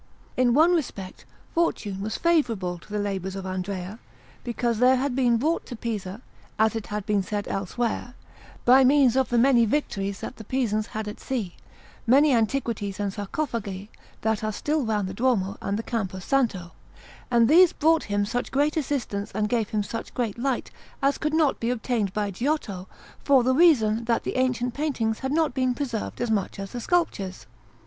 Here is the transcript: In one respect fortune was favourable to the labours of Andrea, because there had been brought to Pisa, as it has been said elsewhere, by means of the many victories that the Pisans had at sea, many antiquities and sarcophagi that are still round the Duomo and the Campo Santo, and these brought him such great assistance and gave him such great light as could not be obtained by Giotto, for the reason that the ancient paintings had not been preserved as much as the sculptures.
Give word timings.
In 0.35 0.55
one 0.55 0.73
respect 0.73 1.25
fortune 1.53 2.01
was 2.01 2.17
favourable 2.17 2.79
to 2.79 2.89
the 2.91 2.97
labours 2.97 3.35
of 3.35 3.45
Andrea, 3.45 3.99
because 4.43 4.79
there 4.79 4.95
had 4.95 5.15
been 5.15 5.37
brought 5.37 5.67
to 5.67 5.75
Pisa, 5.75 6.23
as 6.57 6.75
it 6.75 6.87
has 6.87 7.03
been 7.03 7.21
said 7.21 7.47
elsewhere, 7.47 8.15
by 8.65 8.83
means 8.83 9.15
of 9.15 9.29
the 9.29 9.37
many 9.37 9.63
victories 9.63 10.21
that 10.21 10.37
the 10.37 10.43
Pisans 10.43 10.87
had 10.87 11.07
at 11.07 11.19
sea, 11.19 11.53
many 12.07 12.33
antiquities 12.33 12.99
and 12.99 13.13
sarcophagi 13.13 13.91
that 14.21 14.43
are 14.43 14.51
still 14.51 14.83
round 14.83 15.07
the 15.07 15.13
Duomo 15.13 15.59
and 15.61 15.77
the 15.77 15.83
Campo 15.83 16.17
Santo, 16.17 16.71
and 17.29 17.47
these 17.47 17.71
brought 17.71 18.05
him 18.05 18.25
such 18.25 18.49
great 18.51 18.75
assistance 18.75 19.31
and 19.35 19.49
gave 19.49 19.69
him 19.69 19.83
such 19.83 20.15
great 20.15 20.39
light 20.39 20.71
as 21.03 21.19
could 21.19 21.35
not 21.35 21.59
be 21.59 21.69
obtained 21.69 22.11
by 22.11 22.31
Giotto, 22.31 22.87
for 23.23 23.43
the 23.43 23.53
reason 23.53 24.05
that 24.05 24.23
the 24.23 24.37
ancient 24.37 24.73
paintings 24.73 25.19
had 25.19 25.31
not 25.31 25.53
been 25.53 25.75
preserved 25.75 26.19
as 26.21 26.31
much 26.31 26.57
as 26.57 26.71
the 26.71 26.79
sculptures. 26.81 27.45